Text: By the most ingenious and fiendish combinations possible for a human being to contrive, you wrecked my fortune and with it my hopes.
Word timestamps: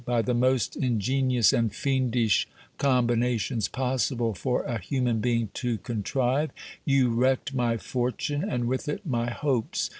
By 0.03 0.23
the 0.23 0.33
most 0.33 0.75
ingenious 0.75 1.53
and 1.53 1.71
fiendish 1.71 2.47
combinations 2.79 3.67
possible 3.67 4.33
for 4.33 4.63
a 4.63 4.79
human 4.79 5.19
being 5.19 5.49
to 5.53 5.77
contrive, 5.77 6.49
you 6.83 7.09
wrecked 7.11 7.53
my 7.53 7.77
fortune 7.77 8.43
and 8.43 8.65
with 8.67 8.89
it 8.89 9.05
my 9.05 9.29
hopes. 9.29 9.89